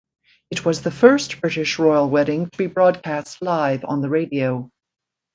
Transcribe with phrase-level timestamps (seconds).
[0.49, 4.71] It was the first British royal wedding to be broadcast live on the radio.